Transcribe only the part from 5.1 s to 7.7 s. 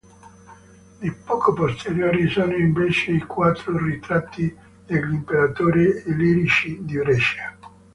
Imperatori illirici di Brescia.